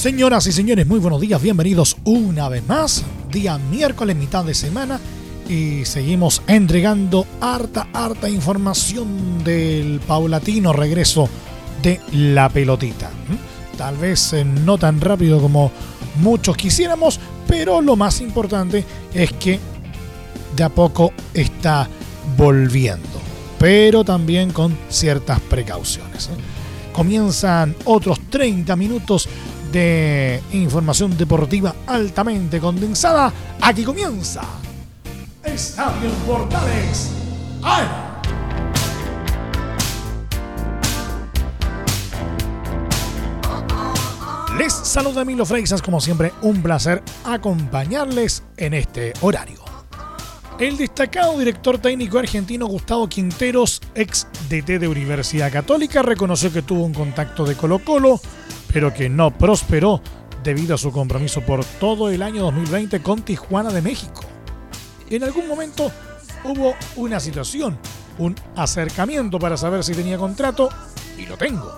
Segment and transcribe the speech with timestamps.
[0.00, 3.04] Señoras y señores, muy buenos días, bienvenidos una vez más.
[3.30, 4.98] Día miércoles, mitad de semana.
[5.46, 11.28] Y seguimos entregando harta, harta información del paulatino regreso
[11.82, 13.10] de la pelotita.
[13.76, 15.70] Tal vez eh, no tan rápido como
[16.22, 19.60] muchos quisiéramos, pero lo más importante es que
[20.56, 21.90] de a poco está
[22.38, 23.20] volviendo,
[23.58, 26.28] pero también con ciertas precauciones.
[26.28, 26.90] ¿eh?
[26.94, 29.28] Comienzan otros 30 minutos
[29.72, 33.32] de información deportiva altamente condensada.
[33.60, 34.42] Aquí comienza
[35.44, 37.10] Estadio Portales.
[37.62, 37.86] ¡Ay!
[44.58, 49.60] Les saluda Emilio Freixas, como siempre, un placer acompañarles en este horario.
[50.58, 56.84] El destacado director técnico argentino Gustavo Quinteros, ex DT de Universidad Católica, reconoció que tuvo
[56.84, 58.20] un contacto de Colo Colo
[58.72, 60.00] pero que no prosperó
[60.42, 64.22] debido a su compromiso por todo el año 2020 con Tijuana de México.
[65.08, 65.90] En algún momento
[66.44, 67.78] hubo una situación,
[68.18, 70.68] un acercamiento para saber si tenía contrato
[71.18, 71.72] y lo tengo.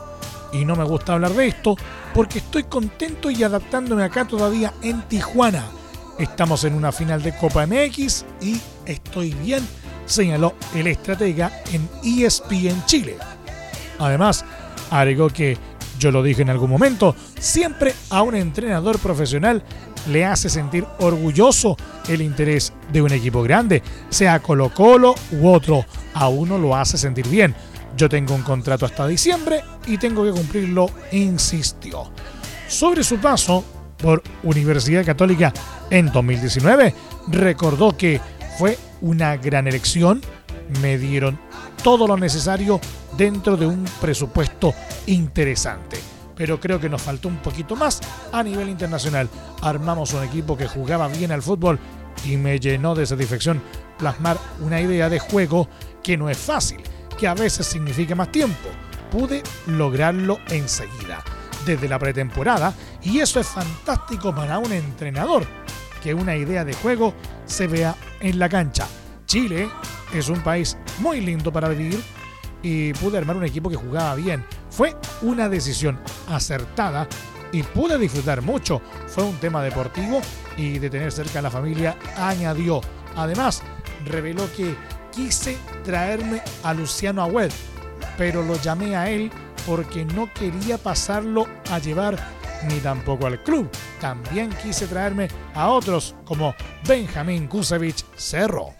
[0.53, 1.77] Y no me gusta hablar de esto
[2.15, 5.65] porque estoy contento y adaptándome acá todavía en Tijuana.
[6.19, 9.67] Estamos en una final de Copa MX y estoy bien,
[10.05, 13.17] señaló el estratega en ESPN Chile.
[13.99, 14.45] Además,
[14.91, 15.56] agregó que
[16.03, 19.62] yo lo dije en algún momento, siempre a un entrenador profesional
[20.11, 21.77] le hace sentir orgulloso
[22.09, 26.99] el interés de un equipo grande, sea Colo Colo u otro, a uno lo hace
[26.99, 27.54] sentir bien.
[27.97, 32.10] Yo tengo un contrato hasta diciembre y tengo que cumplirlo, insistió.
[32.66, 33.65] Sobre su paso
[33.97, 35.53] por Universidad Católica
[35.88, 36.94] en 2019,
[37.28, 38.21] recordó que
[38.59, 40.21] fue una gran elección,
[40.81, 41.38] me dieron
[41.84, 42.81] todo lo necesario
[43.17, 44.75] dentro de un presupuesto
[45.06, 45.99] interesante.
[46.37, 48.00] Pero creo que nos faltó un poquito más
[48.33, 49.28] a nivel internacional.
[49.61, 51.78] Armamos un equipo que jugaba bien al fútbol
[52.25, 53.62] y me llenó de satisfacción
[53.99, 55.69] plasmar una idea de juego
[56.03, 56.81] que no es fácil,
[57.19, 58.69] que a veces significa más tiempo.
[59.11, 61.22] Pude lograrlo enseguida,
[61.67, 65.45] desde la pretemporada, y eso es fantástico para un entrenador,
[66.03, 67.15] que una idea de juego
[67.45, 68.87] se vea en la cancha.
[69.27, 69.69] Chile
[70.15, 72.03] es un país muy lindo para vivir
[72.62, 74.45] y pude armar un equipo que jugaba bien.
[74.71, 77.09] Fue una decisión acertada
[77.53, 78.81] y pude disfrutar mucho.
[79.09, 80.21] Fue un tema deportivo
[80.56, 82.81] y de tener cerca a la familia añadió.
[83.17, 83.62] Además,
[84.06, 84.75] reveló que
[85.11, 87.53] quise traerme a Luciano Agüed,
[88.17, 89.31] pero lo llamé a él
[89.67, 92.17] porque no quería pasarlo a llevar
[92.69, 93.69] ni tampoco al club.
[94.01, 96.55] También quise traerme a otros como
[96.87, 98.71] Benjamín Kusevich Cerro.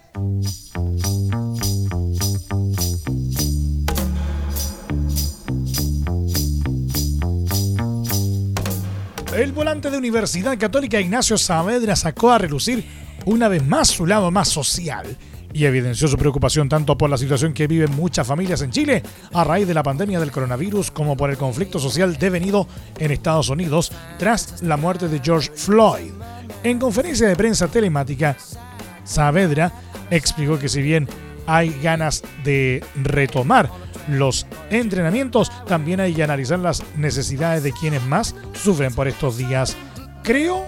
[9.35, 12.85] El volante de Universidad Católica Ignacio Saavedra sacó a relucir
[13.25, 15.17] una vez más su lado más social
[15.51, 19.01] y evidenció su preocupación tanto por la situación que viven muchas familias en Chile
[19.33, 22.67] a raíz de la pandemia del coronavirus como por el conflicto social devenido
[22.99, 26.11] en Estados Unidos tras la muerte de George Floyd.
[26.63, 28.37] En conferencia de prensa telemática,
[29.03, 29.73] Saavedra
[30.11, 31.07] explicó que si bien
[31.47, 33.69] hay ganas de retomar
[34.07, 39.75] los entrenamientos, también hay que analizar las necesidades de quienes más sufren por estos días.
[40.23, 40.65] Creo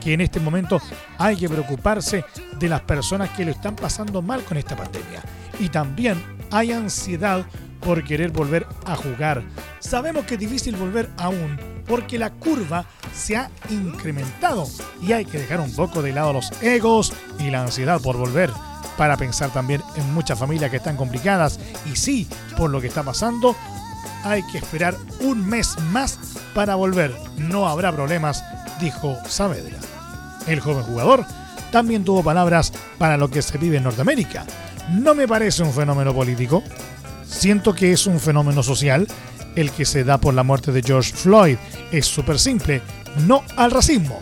[0.00, 0.80] que en este momento
[1.18, 2.24] hay que preocuparse
[2.58, 5.22] de las personas que lo están pasando mal con esta pandemia.
[5.60, 7.44] Y también hay ansiedad
[7.80, 9.42] por querer volver a jugar.
[9.80, 12.84] Sabemos que es difícil volver aún porque la curva
[13.14, 14.66] se ha incrementado
[15.00, 18.50] y hay que dejar un poco de lado los egos y la ansiedad por volver
[18.98, 21.58] para pensar también en muchas familias que están complicadas
[21.90, 23.56] y sí, por lo que está pasando,
[24.24, 26.18] hay que esperar un mes más
[26.52, 27.14] para volver.
[27.36, 28.44] No habrá problemas,
[28.80, 29.78] dijo Saavedra.
[30.48, 31.24] El joven jugador
[31.70, 34.44] también tuvo palabras para lo que se vive en Norteamérica.
[34.90, 36.64] No me parece un fenómeno político.
[37.24, 39.06] Siento que es un fenómeno social
[39.54, 41.56] el que se da por la muerte de George Floyd.
[41.92, 42.82] Es súper simple.
[43.26, 44.18] No al racismo.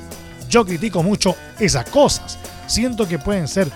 [0.50, 2.38] Yo critico mucho esas cosas.
[2.66, 3.70] Siento que pueden ser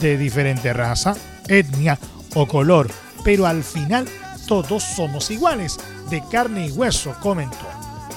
[0.00, 1.14] de diferente raza,
[1.48, 1.98] etnia
[2.34, 2.88] o color,
[3.24, 4.06] pero al final
[4.46, 5.78] todos somos iguales,
[6.10, 7.66] de carne y hueso, comentó.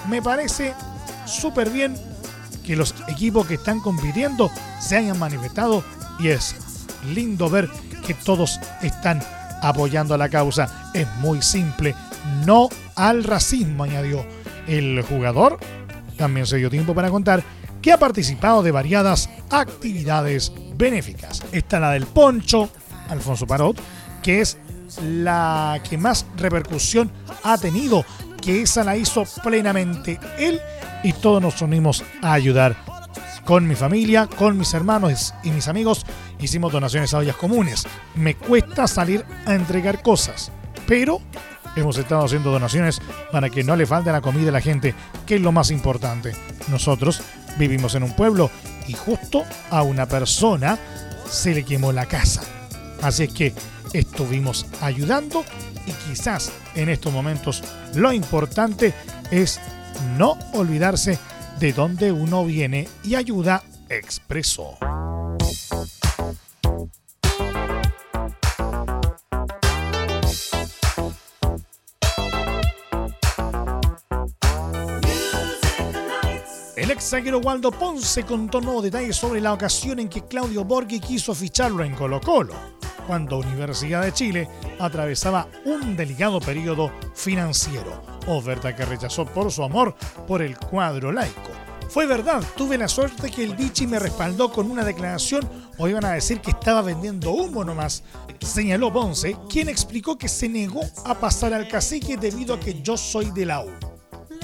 [0.08, 0.74] me parece
[1.26, 1.96] súper bien
[2.64, 5.84] que los equipos que están compitiendo se hayan manifestado
[6.20, 6.56] y es
[7.14, 7.70] lindo ver
[8.06, 9.22] que todos están
[9.62, 10.92] apoyando a la causa.
[10.94, 11.96] Es muy simple,
[12.46, 14.26] no al racismo, añadió.
[14.68, 15.60] El jugador
[16.18, 17.44] también se dio tiempo para contar
[17.82, 21.44] que ha participado de variadas actividades benéficas.
[21.52, 22.72] Está la del Poncho,
[23.10, 23.80] Alfonso Parot,
[24.24, 24.58] que es
[25.04, 27.12] la que más repercusión
[27.44, 28.04] ha tenido,
[28.42, 30.60] que esa la hizo plenamente él
[31.04, 32.76] y todos nos unimos a ayudar.
[33.46, 36.06] Con mi familia, con mis hermanos y mis amigos
[36.40, 37.86] hicimos donaciones a ollas comunes.
[38.16, 40.52] Me cuesta salir a entregar cosas,
[40.88, 41.20] pero
[41.76, 44.94] hemos estado haciendo donaciones para que no le falte la comida a la gente,
[45.26, 46.32] que es lo más importante.
[46.70, 47.22] Nosotros
[47.58, 48.52] vivimos en un pueblo
[48.90, 50.80] y justo a una persona
[51.30, 52.42] se le quemó la casa.
[53.04, 53.54] Así es que
[53.94, 55.46] estuvimos ayudando
[55.86, 57.64] y quizás en estos momentos
[57.94, 58.94] lo importante
[59.30, 59.60] es
[60.18, 61.20] no olvidarse
[61.60, 64.78] de dónde uno viene y ayuda expreso.
[76.80, 81.02] El ex zaguero Waldo Ponce contó nuevos detalles sobre la ocasión en que Claudio Borghi
[81.02, 82.54] quiso ficharlo en Colo Colo,
[83.06, 84.48] cuando Universidad de Chile
[84.80, 89.94] atravesaba un delicado periodo financiero, oferta que rechazó por su amor
[90.26, 91.52] por el cuadro laico.
[91.90, 96.06] Fue verdad, tuve la suerte que el bichi me respaldó con una declaración o iban
[96.06, 98.04] a decir que estaba vendiendo humo nomás,
[98.40, 102.96] señaló Ponce, quien explicó que se negó a pasar al cacique debido a que yo
[102.96, 103.99] soy de la U.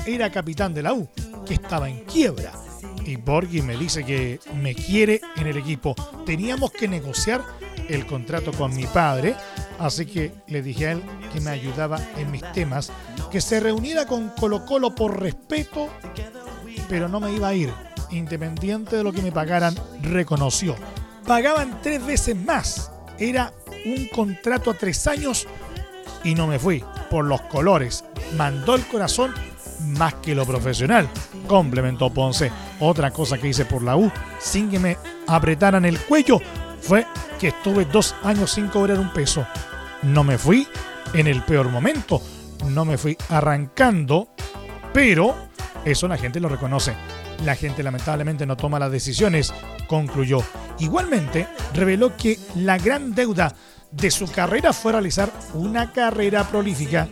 [0.05, 1.07] Era capitán de la U
[1.45, 2.51] que estaba en quiebra.
[3.05, 5.95] Y Borghi me dice que me quiere en el equipo.
[6.25, 7.43] Teníamos que negociar
[7.87, 9.35] el contrato con mi padre,
[9.79, 12.91] así que le dije a él que me ayudaba en mis temas,
[13.31, 15.89] que se reuniera con Colo Colo por respeto,
[16.89, 17.71] pero no me iba a ir,
[18.11, 20.75] independiente de lo que me pagaran, reconoció.
[21.27, 23.53] Pagaban tres veces más, era
[23.85, 25.47] un contrato a tres años
[26.23, 28.03] y no me fui por los colores.
[28.35, 29.33] Mandó el corazón
[29.81, 31.09] más que lo profesional,
[31.47, 32.51] complementó Ponce.
[32.79, 36.39] Otra cosa que hice por la U, sin que me apretaran el cuello,
[36.81, 37.05] fue
[37.39, 39.45] que estuve dos años sin cobrar un peso.
[40.03, 40.67] No me fui
[41.13, 42.21] en el peor momento,
[42.67, 44.29] no me fui arrancando,
[44.93, 45.35] pero
[45.83, 46.93] eso la gente lo reconoce.
[47.43, 49.53] La gente lamentablemente no toma las decisiones,
[49.87, 50.43] concluyó.
[50.79, 53.53] Igualmente, reveló que la gran deuda
[53.91, 57.07] de su carrera fue realizar una carrera prolífica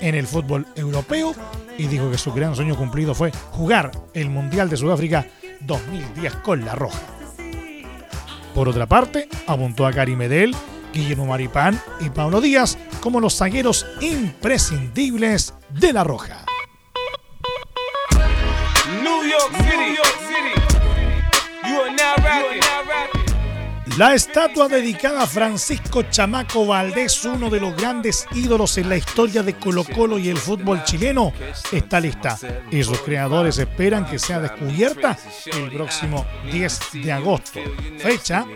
[0.00, 1.34] en el fútbol europeo
[1.80, 5.26] y dijo que su gran sueño cumplido fue jugar el Mundial de Sudáfrica
[5.60, 7.00] 2010 con la Roja.
[8.54, 10.54] Por otra parte, apuntó a Cari Medel,
[10.92, 16.44] Guillermo Maripán y Pablo Díaz como los zagueros imprescindibles de la Roja.
[24.00, 29.42] La estatua dedicada a Francisco Chamaco Valdés, uno de los grandes ídolos en la historia
[29.42, 31.34] de Colo Colo y el fútbol chileno,
[31.70, 32.38] está lista
[32.70, 35.18] y sus creadores esperan que sea descubierta
[35.52, 37.60] el próximo 10 de agosto,
[37.98, 38.46] fecha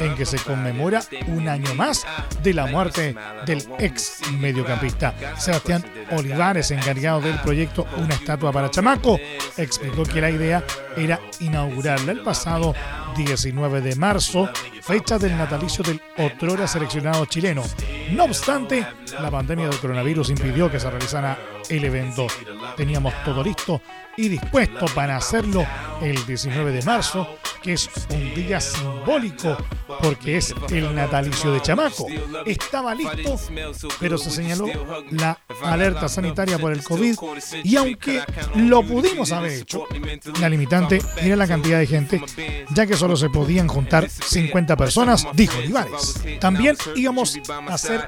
[0.00, 2.04] en que se conmemora un año más
[2.42, 3.14] de la muerte
[3.46, 5.14] del ex mediocampista.
[5.38, 9.20] Sebastián Olivares, encargado del proyecto Una estatua para Chamaco,
[9.56, 10.64] explicó que la idea
[10.96, 12.74] era inaugurarla el pasado
[13.18, 14.48] 19 de marzo,
[14.80, 17.62] fecha del natalicio del otrora seleccionado chileno.
[18.12, 18.86] No obstante,
[19.20, 21.36] la pandemia del coronavirus impidió que se realizara
[21.68, 22.26] el evento.
[22.76, 23.80] Teníamos todo listo
[24.18, 25.64] y dispuesto para hacerlo
[26.02, 29.56] el 19 de marzo, que es un día simbólico
[30.02, 32.06] porque es el natalicio de Chamaco.
[32.44, 33.38] Estaba listo,
[34.00, 34.66] pero se señaló
[35.10, 37.16] la alerta sanitaria por el COVID
[37.62, 38.22] y aunque
[38.56, 39.86] lo pudimos haber hecho,
[40.40, 42.20] la limitante era la cantidad de gente,
[42.70, 46.20] ya que solo se podían juntar 50 personas, dijo Olivares.
[46.40, 48.04] También íbamos a hacer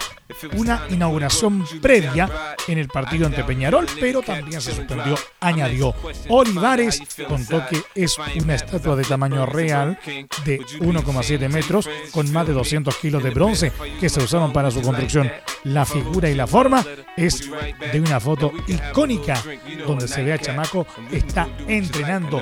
[0.57, 5.93] una inauguración previa en el partido ante Peñarol, pero también se suspendió, añadió.
[6.29, 9.99] Olivares contó que es una estatua de tamaño real
[10.45, 14.81] de 1,7 metros con más de 200 kilos de bronce que se usaron para su
[14.83, 15.33] construcción.
[15.65, 17.51] La figura y la forma es
[17.93, 19.43] de una foto icónica
[19.85, 22.41] donde se ve a Chamaco está entrenando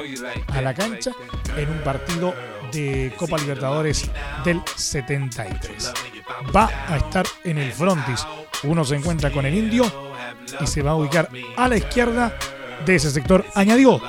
[0.49, 1.13] a la cancha
[1.57, 2.35] en un partido
[2.73, 4.11] de Copa Libertadores
[4.45, 5.93] del 73.
[6.55, 8.27] Va a estar en el frontis.
[8.65, 9.85] Uno se encuentra con el indio
[10.61, 12.33] y se va a ubicar a la izquierda
[12.85, 13.45] de ese sector.
[13.55, 14.01] Añadió,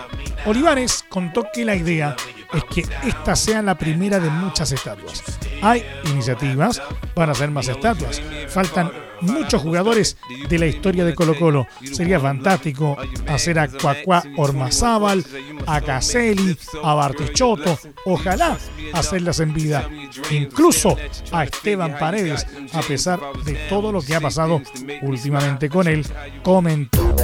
[0.46, 2.16] Olivares contó que la idea
[2.54, 5.24] es que esta sea la primera de muchas estatuas.
[5.62, 6.82] Hay iniciativas
[7.14, 8.22] para hacer más estatuas.
[8.48, 8.92] Faltan
[9.22, 11.68] muchos jugadores de la historia de Colo Colo.
[11.84, 15.24] Sería fantástico hacer a Cuacuá Ormazábal,
[15.66, 18.58] a Caselli, a Bartichotto, ojalá
[18.94, 19.88] hacerlas en vida.
[20.32, 20.96] Incluso
[21.32, 24.62] a Esteban Paredes, a pesar de todo lo que ha pasado
[25.02, 26.06] últimamente con él,
[26.44, 27.16] comentó.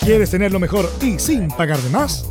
[0.00, 2.30] ¿Quieres tener lo mejor y sin pagar de más?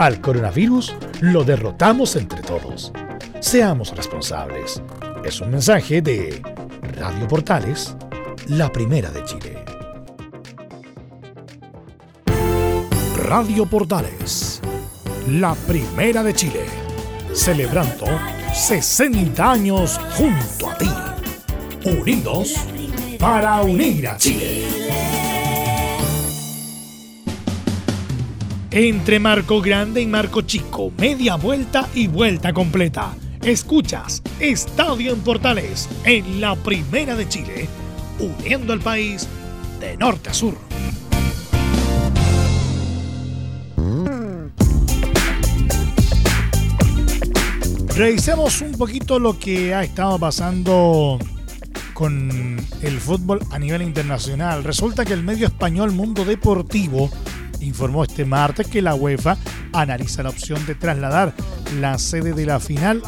[0.00, 2.90] al coronavirus lo derrotamos entre todos.
[3.40, 4.82] Seamos responsables.
[5.22, 6.40] Es un mensaje de
[6.96, 7.94] Radio Portales,
[8.48, 9.62] la primera de Chile.
[13.24, 14.62] Radio Portales,
[15.28, 16.64] la primera de Chile,
[17.34, 18.06] celebrando
[18.54, 20.90] 60 años junto a ti.
[21.84, 22.54] Unidos
[23.18, 24.99] para unir a Chile.
[28.72, 33.16] Entre Marco Grande y Marco Chico, media vuelta y vuelta completa.
[33.42, 37.68] Escuchas Estadio en Portales en la Primera de Chile,
[38.20, 39.26] uniendo al país
[39.80, 40.56] de norte a sur.
[47.96, 51.18] Revisemos un poquito lo que ha estado pasando
[51.92, 54.62] con el fútbol a nivel internacional.
[54.62, 57.10] Resulta que el medio español Mundo Deportivo
[57.60, 59.36] informó este martes que la UEFA
[59.72, 61.34] analiza la opción de trasladar
[61.78, 63.02] la sede de la final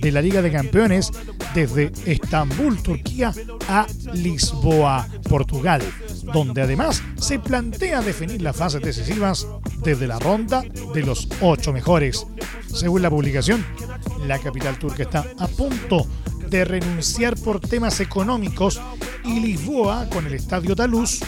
[0.00, 1.10] de la Liga de Campeones
[1.54, 3.32] desde Estambul, Turquía,
[3.68, 5.82] a Lisboa, Portugal,
[6.32, 9.46] donde además se plantea definir las fases decisivas
[9.82, 12.26] desde la ronda de los ocho mejores.
[12.72, 13.64] Según la publicación,
[14.26, 16.06] la capital turca está a punto
[16.48, 18.80] de renunciar por temas económicos
[19.24, 21.20] y Lisboa, con el estadio Taluz,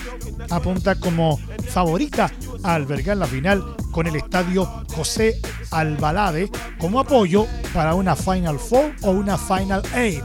[0.50, 1.38] apunta como
[1.70, 2.30] favorita
[2.74, 9.10] albergar la final con el estadio José Albalade como apoyo para una Final Four o
[9.10, 10.24] una Final Eight.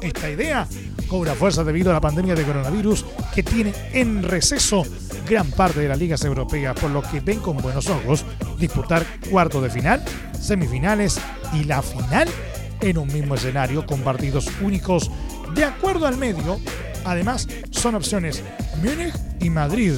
[0.00, 0.66] Esta idea
[1.08, 4.84] cobra fuerza debido a la pandemia de coronavirus que tiene en receso
[5.28, 8.24] gran parte de las ligas europeas, por lo que ven con buenos ojos
[8.58, 10.02] disputar cuartos de final,
[10.38, 11.18] semifinales
[11.54, 12.28] y la final
[12.80, 15.10] en un mismo escenario con partidos únicos
[15.54, 16.60] de acuerdo al medio.
[17.04, 18.42] Además, son opciones
[18.82, 19.94] Múnich y Madrid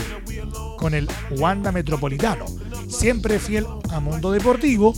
[0.81, 2.47] con el Wanda Metropolitano.
[2.89, 4.95] Siempre fiel a Mundo Deportivo,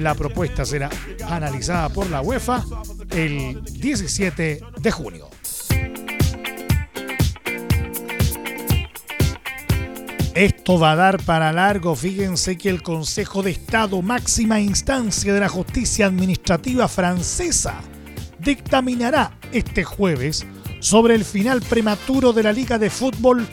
[0.00, 0.88] la propuesta será
[1.28, 2.64] analizada por la UEFA
[3.10, 5.28] el 17 de junio.
[10.34, 11.94] Esto va a dar para largo.
[11.94, 17.74] Fíjense que el Consejo de Estado, máxima instancia de la justicia administrativa francesa,
[18.38, 20.46] dictaminará este jueves
[20.80, 23.46] sobre el final prematuro de la Liga de Fútbol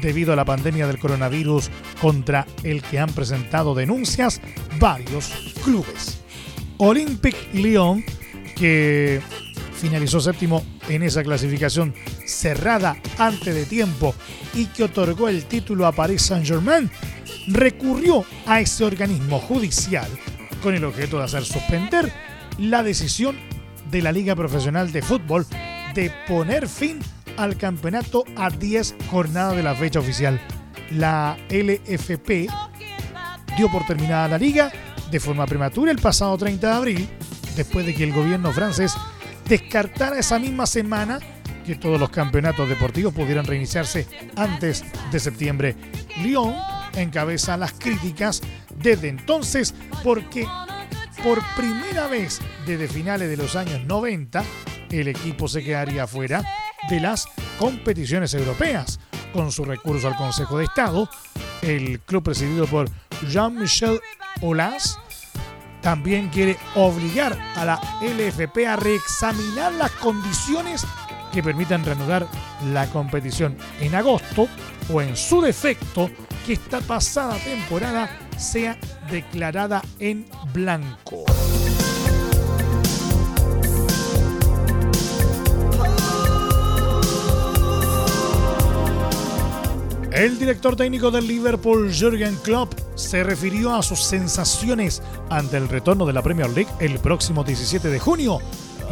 [0.00, 4.40] debido a la pandemia del coronavirus contra el que han presentado denuncias
[4.78, 5.30] varios
[5.64, 6.20] clubes.
[6.78, 8.04] Olympique Lyon,
[8.56, 9.20] que
[9.74, 11.94] finalizó séptimo en esa clasificación
[12.26, 14.14] cerrada antes de tiempo
[14.54, 16.90] y que otorgó el título a Paris Saint-Germain,
[17.48, 20.08] recurrió a ese organismo judicial
[20.62, 22.12] con el objeto de hacer suspender
[22.58, 23.36] la decisión
[23.90, 25.46] de la Liga Profesional de Fútbol
[25.94, 26.98] de poner fin
[27.38, 30.40] al campeonato a 10 jornadas de la fecha oficial.
[30.90, 32.48] La LFP
[33.56, 34.70] dio por terminada la liga
[35.10, 37.08] de forma prematura el pasado 30 de abril,
[37.56, 38.94] después de que el gobierno francés
[39.48, 41.18] descartara esa misma semana
[41.64, 45.76] que todos los campeonatos deportivos pudieran reiniciarse antes de septiembre.
[46.22, 46.54] Lyon
[46.94, 48.42] encabeza las críticas
[48.76, 50.46] desde entonces porque
[51.22, 54.42] por primera vez desde finales de los años 90
[54.90, 56.42] el equipo se quedaría fuera
[56.88, 57.26] de las
[57.58, 59.00] competiciones europeas.
[59.32, 61.08] Con su recurso al Consejo de Estado,
[61.62, 62.88] el club presidido por
[63.28, 64.00] Jean-Michel
[64.42, 64.98] Aulas
[65.82, 70.86] también quiere obligar a la LFP a reexaminar las condiciones
[71.32, 72.26] que permitan reanudar
[72.72, 74.48] la competición en agosto
[74.92, 76.10] o en su defecto
[76.46, 78.78] que esta pasada temporada sea
[79.10, 81.24] declarada en blanco.
[90.18, 96.04] El director técnico del Liverpool, Jürgen Klopp, se refirió a sus sensaciones ante el retorno
[96.06, 98.40] de la Premier League el próximo 17 de junio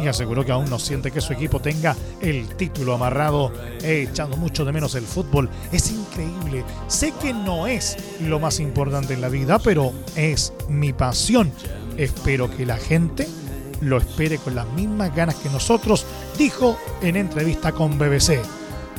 [0.01, 3.51] y aseguró que aún no siente que su equipo tenga el título amarrado.
[3.83, 5.49] He echado mucho de menos el fútbol.
[5.73, 6.63] Es increíble.
[6.87, 11.51] Sé que no es lo más importante en la vida, pero es mi pasión.
[11.97, 13.27] Espero que la gente
[13.81, 16.05] lo espere con las mismas ganas que nosotros,
[16.37, 18.39] dijo en entrevista con BBC.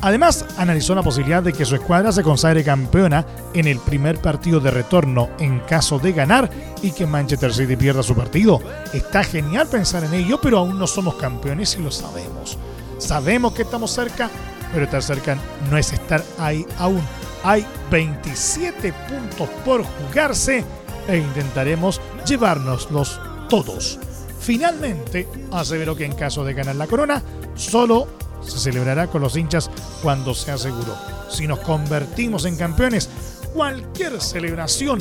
[0.01, 4.61] Además, analizó la posibilidad de que su escuadra se consagre campeona en el primer partido
[4.61, 6.51] de retorno en caso de ganar
[6.83, 8.61] y que Manchester City pierda su partido.
[8.93, 12.57] Está genial pensar en ello, pero aún no somos campeones y lo sabemos.
[12.99, 14.31] Sabemos que estamos cerca,
[14.73, 15.37] pero estar cerca
[15.69, 17.03] no es estar ahí aún.
[17.43, 20.65] Hay 27 puntos por jugarse
[21.09, 23.99] e intentaremos llevárnoslos todos.
[24.41, 27.23] Finalmente, aseveró que en caso de ganar la corona,
[27.55, 28.18] solo
[28.49, 29.71] se celebrará con los hinchas
[30.03, 30.97] cuando se aseguró.
[31.31, 33.09] Si nos convertimos en campeones,
[33.53, 34.99] cualquier celebración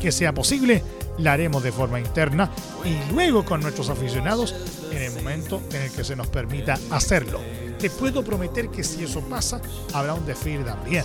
[0.00, 0.82] que sea posible
[1.18, 2.50] la haremos de forma interna
[2.84, 4.54] y luego con nuestros aficionados
[4.90, 7.40] en el momento en el que se nos permita hacerlo.
[7.78, 9.60] Te puedo prometer que si eso pasa,
[9.92, 11.04] habrá un desfile también,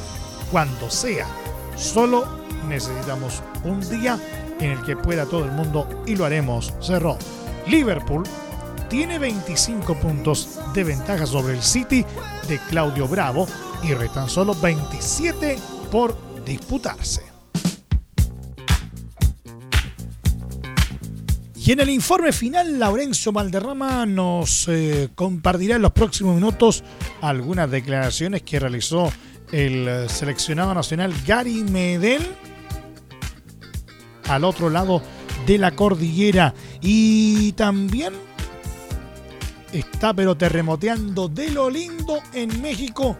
[0.51, 1.27] cuando sea.
[1.75, 2.25] Solo
[2.67, 4.19] necesitamos un día
[4.59, 7.17] en el que pueda todo el mundo y lo haremos, cerró.
[7.67, 8.23] Liverpool
[8.89, 12.05] tiene 25 puntos de ventaja sobre el City
[12.47, 13.47] de Claudio Bravo
[13.83, 15.57] y restan solo 27
[15.91, 17.23] por disputarse.
[21.55, 26.81] Y en el informe final, Laurencio Valderrama nos eh, compartirá en los próximos minutos
[27.19, 29.11] algunas declaraciones que realizó
[29.51, 32.25] el seleccionado nacional Gary Medel
[34.27, 35.01] al otro lado
[35.45, 38.13] de la cordillera y también
[39.71, 43.17] está pero terremoteando de lo lindo en México,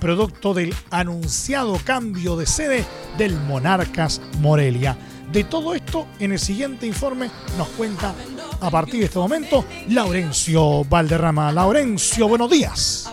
[0.00, 2.84] producto del anunciado cambio de sede
[3.18, 4.96] del Monarcas Morelia.
[5.32, 8.14] De todo esto, en el siguiente informe nos cuenta
[8.60, 11.50] a partir de este momento Laurencio Valderrama.
[11.52, 13.10] Laurencio, buenos días.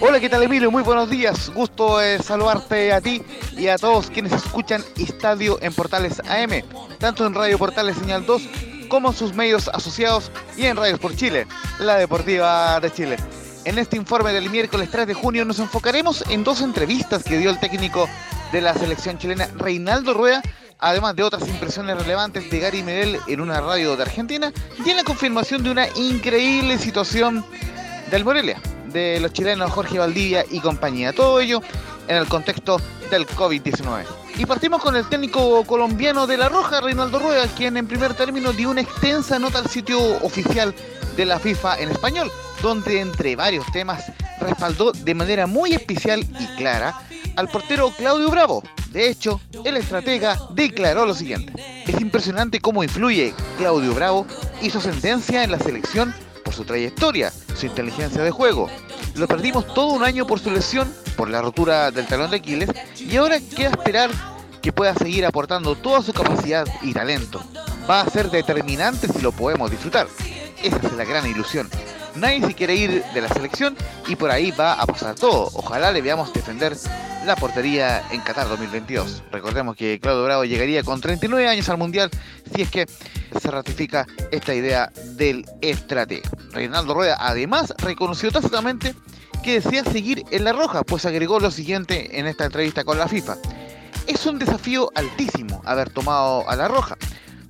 [0.00, 0.70] Hola, ¿qué tal Emilio?
[0.70, 1.50] Muy buenos días.
[1.52, 3.22] Gusto eh, saludarte a ti
[3.56, 6.62] y a todos quienes escuchan Estadio en Portales AM,
[6.98, 8.42] tanto en Radio Portales Señal 2
[8.88, 11.46] como sus medios asociados y en Radios por Chile,
[11.78, 13.16] la deportiva de Chile.
[13.64, 17.50] En este informe del miércoles 3 de junio nos enfocaremos en dos entrevistas que dio
[17.50, 18.08] el técnico
[18.52, 20.42] de la selección chilena, Reinaldo Rueda,
[20.78, 24.52] además de otras impresiones relevantes de Gary Medel en una radio de Argentina
[24.84, 27.44] y en la confirmación de una increíble situación
[28.10, 31.12] del Morelia, de los chilenos Jorge Valdivia y compañía.
[31.12, 31.60] Todo ello
[32.06, 34.27] en el contexto del COVID-19.
[34.38, 38.52] Y partimos con el técnico colombiano de La Roja, Reinaldo Rueda, quien en primer término
[38.52, 40.72] dio una extensa nota al sitio oficial
[41.16, 42.30] de la FIFA en español,
[42.62, 44.04] donde entre varios temas
[44.40, 46.94] respaldó de manera muy especial y clara
[47.34, 48.62] al portero Claudio Bravo.
[48.92, 51.52] De hecho, el estratega declaró lo siguiente.
[51.84, 54.24] Es impresionante cómo influye Claudio Bravo
[54.62, 56.14] y su sentencia en la selección
[56.48, 58.70] por su trayectoria, su inteligencia de juego.
[59.16, 62.70] Lo perdimos todo un año por su lesión, por la rotura del talón de Aquiles,
[62.98, 64.08] y ahora queda esperar
[64.62, 67.44] que pueda seguir aportando toda su capacidad y talento.
[67.88, 70.08] Va a ser determinante si lo podemos disfrutar.
[70.62, 71.68] Esa es la gran ilusión.
[72.14, 75.50] Nadie se quiere ir de la selección y por ahí va a pasar todo.
[75.52, 76.78] Ojalá le veamos defender
[77.24, 79.22] la portería en Qatar 2022.
[79.30, 82.10] Recordemos que Claudio Bravo llegaría con 39 años al Mundial
[82.54, 82.86] si es que
[83.40, 86.28] se ratifica esta idea del estratega.
[86.52, 88.94] Reinaldo Rueda además reconoció tácitamente
[89.42, 93.08] que desea seguir en la roja, pues agregó lo siguiente en esta entrevista con la
[93.08, 93.36] FIFA.
[94.06, 96.96] Es un desafío altísimo haber tomado a la roja,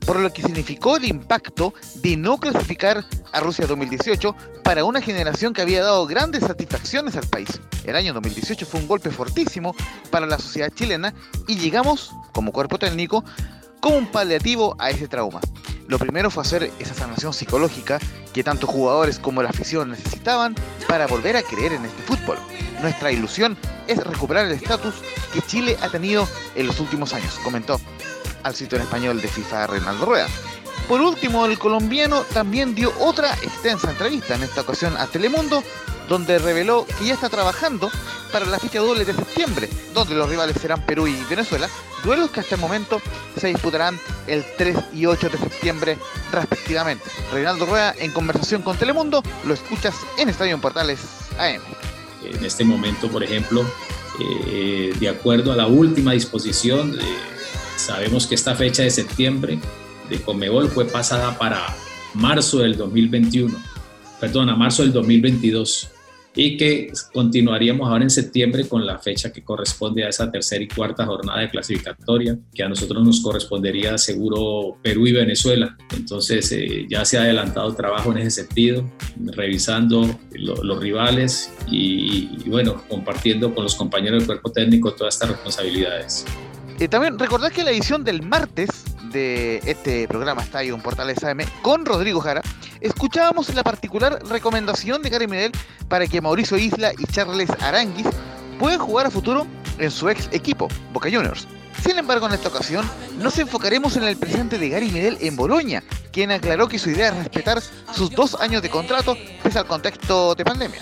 [0.09, 5.53] por lo que significó el impacto de no clasificar a Rusia 2018 para una generación
[5.53, 7.61] que había dado grandes satisfacciones al país.
[7.85, 9.77] El año 2018 fue un golpe fortísimo
[10.11, 11.13] para la sociedad chilena
[11.47, 13.23] y llegamos, como cuerpo técnico,
[13.81, 15.43] como un paliativo a ese trauma.
[15.89, 17.99] Lo primero fue hacer esa sanación psicológica
[18.33, 20.55] que tanto jugadores como la afición necesitaban
[20.89, 22.39] para volver a creer en este fútbol.
[22.81, 24.95] Nuestra ilusión es recuperar el estatus
[25.35, 27.79] que Chile ha tenido en los últimos años, comentó
[28.43, 30.29] al sitio en español de FIFA Reinaldo Rueda.
[30.89, 35.63] Por último, el colombiano también dio otra extensa entrevista, en esta ocasión a Telemundo,
[36.09, 37.91] donde reveló que ya está trabajando
[38.33, 41.69] para la fecha doble de septiembre, donde los rivales serán Perú y Venezuela,
[42.05, 43.01] duelos que hasta el momento
[43.39, 45.99] se disputarán el 3 y 8 de septiembre
[46.33, 47.05] respectivamente.
[47.33, 51.01] Reinaldo Rueda en conversación con Telemundo, lo escuchas en Estadio Portales
[51.39, 51.61] AM.
[52.25, 53.65] En este momento, por ejemplo,
[54.21, 57.38] eh, de acuerdo a la última disposición, eh,
[57.79, 59.59] sabemos que esta fecha de septiembre
[60.11, 61.75] de Comebol fue pasada para
[62.15, 63.57] marzo del 2021,
[64.21, 65.91] perdón, a marzo del 2022
[66.35, 70.69] y que continuaríamos ahora en septiembre con la fecha que corresponde a esa tercera y
[70.69, 75.77] cuarta jornada de clasificatoria, que a nosotros nos correspondería seguro Perú y Venezuela.
[75.97, 82.49] Entonces eh, ya se ha adelantado trabajo en ese sentido, revisando los rivales y, y,
[82.49, 86.25] bueno, compartiendo con los compañeros del cuerpo técnico todas estas responsabilidades.
[86.81, 88.69] Y también recordad que la edición del martes
[89.11, 92.41] de este programa Estadio en Portales AM con Rodrigo Jara,
[92.81, 95.53] escuchábamos la particular recomendación de Gary Medel
[95.89, 98.07] para que Mauricio Isla y Charles Aranguis
[98.61, 99.45] puedan jugar a futuro
[99.79, 101.49] en su ex equipo, Boca Juniors.
[101.83, 102.89] Sin embargo, en esta ocasión
[103.19, 107.09] nos enfocaremos en el presente de Gary Medel en Boloña, quien aclaró que su idea
[107.09, 107.61] es respetar
[107.93, 110.81] sus dos años de contrato pese al contexto de pandemia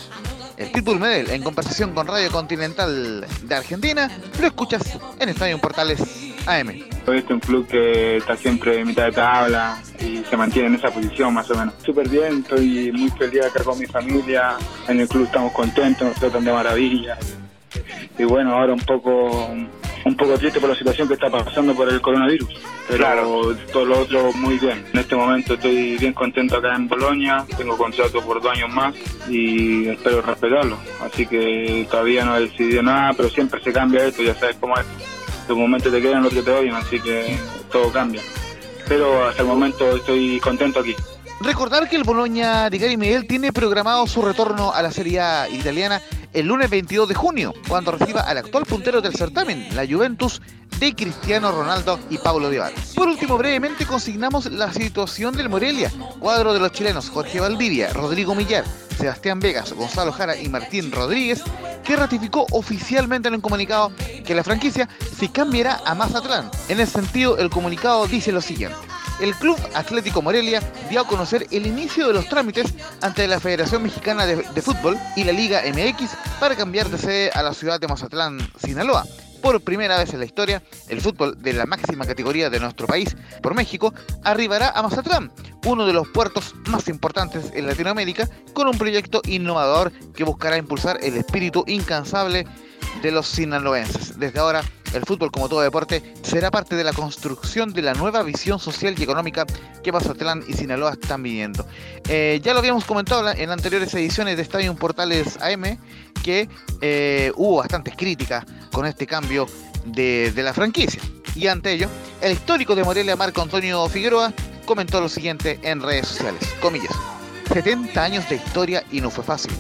[0.57, 4.11] el Pitbull Medel, en conversación con Radio Continental de Argentina.
[4.41, 6.01] Lo escuchas en Estadio Portales
[6.47, 6.71] AM.
[6.71, 10.75] Este es un club que está siempre en mitad de tabla y se mantiene en
[10.77, 11.75] esa posición más o menos.
[11.85, 14.57] Súper bien, estoy muy feliz acá con mi familia.
[14.89, 17.19] En el club estamos contentos, nos tratan de maravilla.
[18.19, 19.51] Y bueno, ahora un poco
[20.07, 22.49] un poco triste por la situación que está pasando por el coronavirus,
[22.89, 24.85] pero todo lo otro muy bien.
[24.93, 28.95] En este momento estoy bien contento acá en Bolonia, tengo contrato por dos años más
[29.29, 30.79] y espero respetarlo.
[31.03, 34.79] Así que todavía no he decidido nada, pero siempre se cambia esto, ya sabes cómo
[34.79, 34.87] es.
[35.49, 37.37] De un momento te quedan, otro te odian, así que
[37.73, 38.23] todo cambia.
[38.87, 40.95] Pero hasta el momento estoy contento aquí.
[41.41, 45.49] Recordar que el Boloña de Gary Miguel tiene programado su retorno a la Serie A
[45.49, 46.01] italiana
[46.33, 50.43] el lunes 22 de junio, cuando reciba al actual puntero del certamen, la Juventus
[50.79, 52.77] de Cristiano Ronaldo y Paulo Dybala.
[52.95, 58.35] Por último, brevemente consignamos la situación del Morelia, cuadro de los chilenos Jorge Valdivia, Rodrigo
[58.35, 58.65] Millar,
[58.99, 61.43] Sebastián Vegas, Gonzalo Jara y Martín Rodríguez,
[61.85, 63.93] que ratificó oficialmente en un comunicado
[64.25, 66.51] que la franquicia se cambiará a Mazatlán.
[66.69, 68.77] En ese sentido, el comunicado dice lo siguiente.
[69.21, 73.83] El Club Atlético Morelia dio a conocer el inicio de los trámites ante la Federación
[73.83, 77.89] Mexicana de, Fútbol y la Liga MX para cambiar de sede a la ciudad de
[77.89, 79.05] Mazatlán, Sinaloa
[79.47, 83.17] por primera vez en la historia, el fútbol de la máxima categoría de nuestro país,
[83.43, 85.31] por México, arribará a Mazatlán,
[85.67, 90.99] uno de los puertos más importantes en Latinoamérica, con un proyecto innovador que buscará impulsar
[91.01, 92.45] el espíritu incansable
[93.03, 94.19] de los sinaloenses.
[94.19, 94.65] Desde ahora,
[94.97, 98.95] el fútbol, como todo deporte, será parte de la construcción de la nueva visión social
[98.99, 99.47] y económica
[99.83, 101.67] que Mazatlán y Sinaloa están viviendo.
[102.09, 105.79] Eh, ya lo habíamos comentado en anteriores ediciones de Estadio Portales AM,
[106.23, 106.49] que
[106.81, 109.47] eh, hubo bastantes críticas con este cambio
[109.85, 111.01] de, de la franquicia.
[111.35, 111.89] Y ante ello,
[112.21, 114.33] el histórico de Morelia, Marco Antonio Figueroa,
[114.65, 116.97] comentó lo siguiente en redes sociales, comillas,
[117.53, 119.53] 70 años de historia y no fue fácil.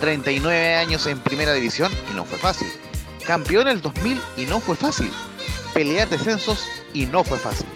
[0.00, 2.68] 39 años en primera división y no fue fácil.
[3.26, 5.10] Campeón el 2000 y no fue fácil.
[5.74, 7.66] Pelear descensos y no fue fácil.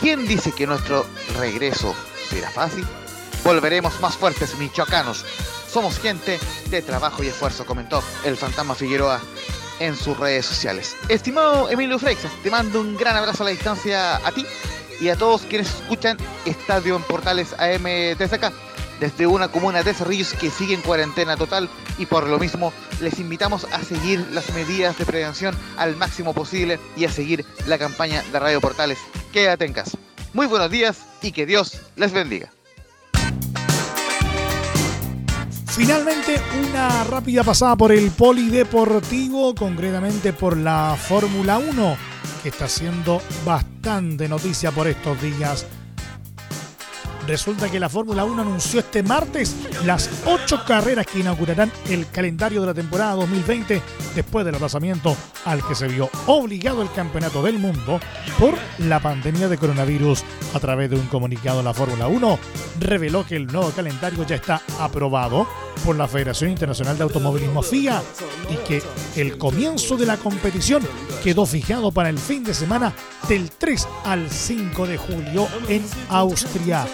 [0.00, 1.06] ¿Quién dice que nuestro
[1.38, 1.94] regreso
[2.28, 2.86] será fácil?
[3.44, 5.24] Volveremos más fuertes, michoacanos.
[5.70, 6.38] Somos gente
[6.70, 9.20] de trabajo y esfuerzo, comentó el fantasma Figueroa
[9.78, 10.96] en sus redes sociales.
[11.08, 14.46] Estimado Emilio Freixas, te mando un gran abrazo a la distancia a ti
[15.00, 18.36] y a todos quienes escuchan Estadio en Portales AM desde
[19.00, 23.18] desde una comuna de Cerrillos que sigue en cuarentena total y por lo mismo les
[23.18, 28.22] invitamos a seguir las medidas de prevención al máximo posible y a seguir la campaña
[28.32, 28.98] de Radio Portales.
[29.32, 29.98] Quédate en casa.
[30.32, 32.50] Muy buenos días y que Dios les bendiga.
[35.76, 41.96] Finalmente, una rápida pasada por el polideportivo, concretamente por la Fórmula 1,
[42.42, 45.66] que está haciendo bastante noticia por estos días.
[47.26, 52.60] Resulta que la Fórmula 1 anunció este martes las ocho carreras que inaugurarán el calendario
[52.60, 53.82] de la temporada 2020
[54.14, 57.98] después del aplazamiento al que se vio obligado el Campeonato del Mundo
[58.38, 60.22] por la pandemia de coronavirus.
[60.54, 62.38] A través de un comunicado, la Fórmula 1
[62.80, 65.48] reveló que el nuevo calendario ya está aprobado
[65.84, 68.02] por la Federación Internacional de Automovilismo FIA
[68.50, 68.82] y que
[69.16, 70.82] el comienzo de la competición
[71.24, 72.92] quedó fijado para el fin de semana
[73.28, 76.86] del 3 al 5 de julio en Austria.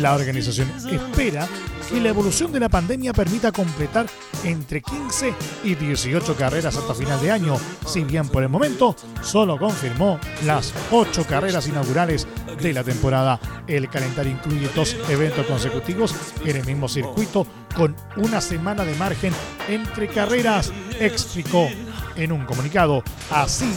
[0.00, 1.48] La organización espera
[1.88, 4.06] que la evolución de la pandemia permita completar
[4.44, 7.56] entre 15 y 18 carreras hasta final de año,
[7.86, 12.26] si bien por el momento solo confirmó las 8 carreras inaugurales
[12.60, 13.40] de la temporada.
[13.66, 19.32] El calendario incluye dos eventos consecutivos en el mismo circuito con una semana de margen
[19.68, 21.68] entre carreras, explicó
[22.16, 23.02] en un comunicado.
[23.30, 23.72] Así,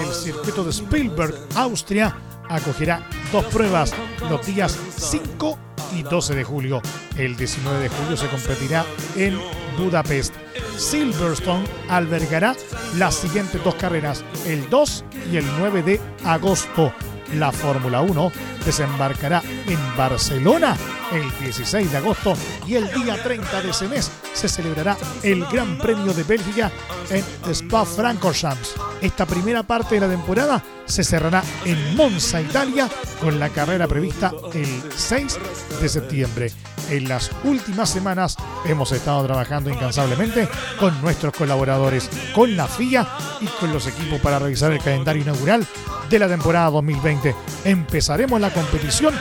[0.00, 2.16] el circuito de Spielberg, Austria,
[2.48, 3.92] acogerá dos pruebas
[4.28, 5.58] los días 5
[5.94, 6.82] y 12 de julio.
[7.16, 8.84] El 19 de julio se competirá
[9.16, 9.38] en
[9.76, 10.34] Budapest.
[10.76, 12.54] Silverstone albergará
[12.96, 16.92] las siguientes dos carreras, el 2 y el 9 de agosto.
[17.34, 18.32] La Fórmula 1
[18.64, 20.76] desembarcará en Barcelona
[21.12, 22.34] el 16 de agosto
[22.66, 26.70] y el día 30 de ese mes se celebrará el Gran Premio de Bélgica
[27.10, 28.87] en Spa-Francorchamps.
[29.00, 32.88] Esta primera parte de la temporada se cerrará en Monza, Italia,
[33.20, 35.38] con la carrera prevista el 6
[35.80, 36.52] de septiembre.
[36.90, 40.48] En las últimas semanas hemos estado trabajando incansablemente
[40.80, 43.06] con nuestros colaboradores, con la FIA
[43.40, 45.66] y con los equipos para revisar el calendario inaugural
[46.08, 47.34] de la temporada 2020.
[47.64, 49.14] Empezaremos la competición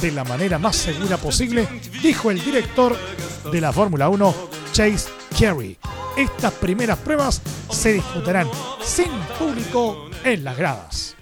[0.00, 1.66] de la manera más segura posible,
[2.02, 2.96] dijo el director
[3.50, 4.34] de la Fórmula 1,
[4.72, 5.78] Chase Carey.
[6.16, 8.48] Estas primeras pruebas se disputarán
[8.80, 11.16] sin público en las gradas.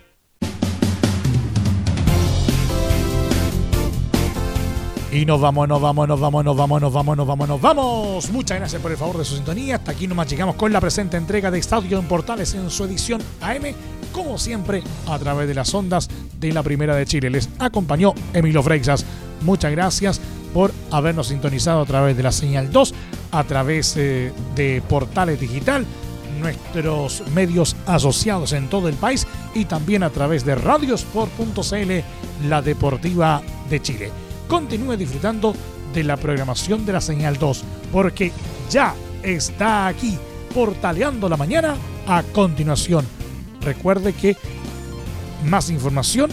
[5.10, 8.30] Y nos vamos, nos vamos, nos vamos, nos vamos, nos vamos, nos vamos, nos vamos.
[8.32, 9.76] Muchas gracias por el favor de su sintonía.
[9.76, 13.22] Hasta aquí nomás llegamos con la presente entrega de Estadio en Portales en su edición
[13.40, 13.74] AM,
[14.12, 17.30] como siempre, a través de las ondas de la Primera de Chile.
[17.30, 19.06] Les acompañó Emilio Freixas.
[19.40, 20.20] Muchas gracias
[20.52, 22.94] por habernos sintonizado a través de la señal 2,
[23.32, 25.86] a través eh, de Portales Digital,
[26.40, 33.42] nuestros medios asociados en todo el país y también a través de radiosport.cl, la deportiva
[33.70, 34.12] de Chile
[34.52, 35.54] continúe disfrutando
[35.94, 38.32] de la programación de la señal 2, porque
[38.70, 40.18] ya está aquí,
[40.52, 41.74] portaleando la mañana
[42.06, 43.06] a continuación.
[43.62, 44.36] Recuerde que
[45.46, 46.30] más información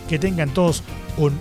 [0.09, 0.83] Que tengan todos
[1.17, 1.33] un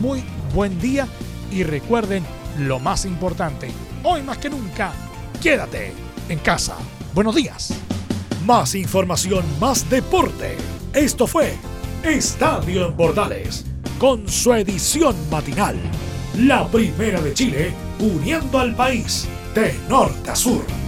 [0.00, 0.22] muy
[0.54, 1.06] buen día
[1.54, 2.24] y recuerden
[2.58, 3.70] lo más importante,
[4.02, 4.92] hoy más que nunca,
[5.40, 5.92] quédate
[6.28, 6.76] en casa.
[7.14, 7.72] Buenos días.
[8.44, 10.56] Más información, más deporte.
[10.92, 11.54] Esto fue
[12.02, 13.64] Estadio en Portales,
[13.98, 15.76] con su edición matinal
[16.38, 20.83] la primera de Chile, uniendo al país de norte a sur.